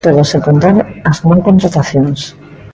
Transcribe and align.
Todo, 0.07 0.21
sen 0.31 0.41
contar 0.47 0.75
as 1.11 1.17
non 1.29 1.39
contratacións. 1.47 2.19